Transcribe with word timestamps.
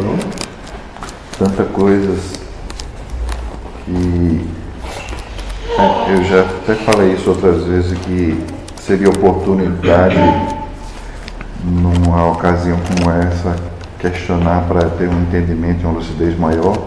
Pronto. 0.00 0.26
Tanta 1.38 1.64
coisas 1.64 2.32
que 3.84 4.48
é, 5.78 6.14
eu 6.14 6.24
já 6.24 6.40
até 6.40 6.74
falei 6.74 7.12
isso 7.12 7.28
outras 7.28 7.64
vezes 7.64 7.98
que 7.98 8.42
seria 8.78 9.10
oportunidade 9.10 10.16
numa 11.62 12.30
ocasião 12.30 12.78
como 12.78 13.10
essa 13.10 13.54
questionar 13.98 14.64
para 14.66 14.88
ter 14.88 15.06
um 15.06 15.20
entendimento 15.20 15.82
e 15.82 15.84
uma 15.84 15.98
lucidez 15.98 16.38
maior, 16.38 16.78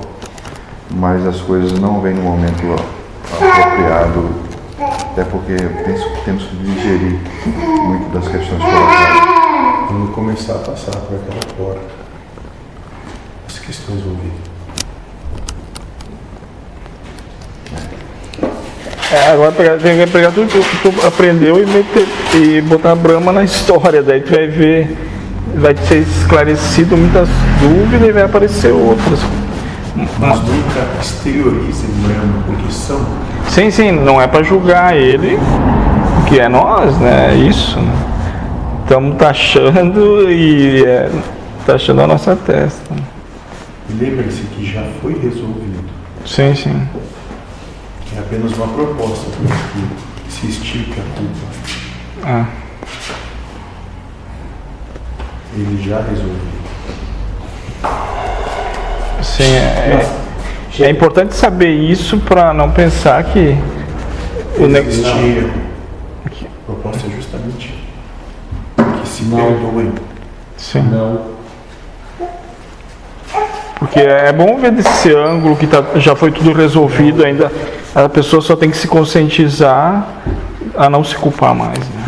mas 0.90 1.24
as 1.28 1.40
coisas 1.42 1.78
não 1.80 2.02
vêm 2.02 2.16
no 2.16 2.24
momento 2.24 2.64
apropriado, 3.32 4.32
até 5.12 5.24
porque 5.24 5.56
penso 5.86 6.10
que 6.10 6.26
temos 6.26 6.44
que 6.46 6.56
digerir 6.56 7.20
muito 7.86 8.12
das 8.12 8.28
questões 8.28 8.60
colocadas. 8.60 9.34
Quando 9.88 10.12
começar 10.14 10.54
a 10.54 10.60
passar 10.60 10.96
por 11.02 11.16
aquela 11.16 11.56
porta, 11.56 12.03
questões 13.66 14.02
vão 14.02 14.16
vir. 14.16 14.54
É, 19.12 19.32
agora 19.32 19.52
pegar, 19.52 19.78
tem 19.78 19.98
que 19.98 20.12
pegar 20.12 20.32
tudo 20.32 20.48
que 20.48 20.78
tu 20.78 21.06
aprendeu 21.06 21.62
e, 21.62 21.66
meter, 21.68 22.08
e 22.34 22.62
botar 22.62 22.94
a 22.94 22.96
Brahma 22.96 23.32
na 23.32 23.44
história, 23.44 24.02
daí 24.02 24.22
tu 24.22 24.32
vai 24.32 24.48
ver, 24.48 24.98
vai 25.56 25.76
ser 25.78 26.00
esclarecido 26.00 26.98
muitas 26.98 27.30
dúvidas 27.62 28.10
e 28.10 28.12
vai 28.12 28.24
aparecer 28.24 28.72
outras. 28.72 29.20
Mas 29.96 30.40
nunca 30.40 31.00
exteriorizem 31.00 31.90
Brahma, 32.02 32.44
porque 32.48 32.72
são. 32.72 33.06
Sim, 33.50 33.70
sim, 33.70 33.92
não 33.92 34.20
é 34.20 34.26
para 34.26 34.42
julgar 34.42 34.98
ele, 34.98 35.38
que 36.28 36.40
é 36.40 36.50
nós, 36.50 36.98
né? 36.98 37.34
É 37.34 37.36
isso, 37.36 37.80
né? 37.80 37.94
Estamos 38.82 39.16
taxando 39.18 40.32
e 40.32 40.84
é, 40.84 41.12
taxando 41.68 42.02
a 42.02 42.08
nossa 42.08 42.36
testa. 42.36 43.13
E 43.90 43.94
lembre-se 43.94 44.42
que 44.44 44.66
já 44.66 44.84
foi 45.02 45.14
resolvido. 45.20 45.84
Sim, 46.26 46.56
sim. 46.56 46.88
É 48.16 48.20
apenas 48.20 48.54
uma 48.54 48.68
proposta 48.68 49.30
para 49.32 49.56
que 49.56 50.32
se 50.32 50.48
estique 50.48 50.94
a 51.00 51.04
culpa. 51.18 51.48
Ah, 52.26 52.46
Ele 55.56 55.84
já 55.84 56.02
resolveu. 56.02 56.54
sim, 59.22 59.44
é, 59.44 60.08
é, 60.80 60.84
é 60.84 60.90
importante 60.90 61.36
saber 61.36 61.72
isso 61.74 62.18
para 62.20 62.54
não 62.54 62.72
pensar 62.72 63.24
que 63.26 63.56
o 64.60 64.68
ne- 64.68 64.80
Existe 64.80 65.10
erro. 65.10 65.52
A 66.26 66.66
proposta 66.66 67.08
é 67.08 67.16
justamente 67.16 67.74
que 69.02 69.08
se 69.08 69.24
perdoem. 69.24 69.92
Sim. 70.58 70.82
Não. 70.84 71.34
Porque 73.84 74.00
é 74.00 74.32
bom 74.32 74.58
ver 74.60 74.72
desse 74.72 75.14
ângulo 75.14 75.58
que 75.58 75.68
tá, 75.68 75.84
já 75.98 76.16
foi 76.16 76.32
tudo 76.32 76.54
resolvido, 76.54 77.22
ainda 77.26 77.52
a 77.94 78.08
pessoa 78.08 78.42
só 78.42 78.56
tem 78.56 78.72
que 78.72 78.78
se 78.78 78.88
conscientizar 78.88 80.08
a 80.78 80.90
não 80.90 81.04
se 81.04 81.14
culpar 81.18 81.54
mais. 81.54 81.80
Né? 81.80 82.06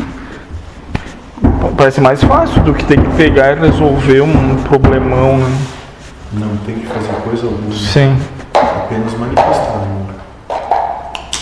Parece 1.76 2.00
mais 2.00 2.24
fácil 2.24 2.64
do 2.64 2.74
que 2.74 2.86
ter 2.86 2.98
que 2.98 3.10
pegar 3.18 3.58
e 3.58 3.60
resolver 3.60 4.22
um 4.22 4.56
problemão. 4.64 5.38
Né? 5.38 5.58
Não 6.32 6.56
tem 6.66 6.76
que 6.76 6.88
fazer 6.88 7.12
coisa 7.26 7.46
alguma, 7.46 7.76
Sim. 7.76 8.16
apenas 8.54 9.14
manifestar. 9.18 9.75